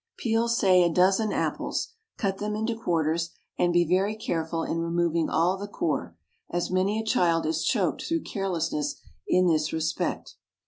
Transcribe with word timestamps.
Peel 0.17 0.47
say 0.47 0.81
a 0.81 0.89
dozen 0.91 1.31
apples; 1.31 1.89
cut 2.17 2.39
them 2.39 2.55
into 2.55 2.75
quarters; 2.75 3.29
and 3.59 3.71
be 3.71 3.85
very 3.85 4.15
careful 4.15 4.63
in 4.63 4.79
removing 4.79 5.29
all 5.29 5.57
the 5.59 5.67
core, 5.67 6.17
as 6.49 6.71
many 6.71 6.99
a 6.99 7.05
child 7.05 7.45
is 7.45 7.63
choked 7.63 8.01
through 8.01 8.21
carelessness 8.23 8.99
in 9.27 9.45
this 9.45 9.71
respect. 9.71 10.37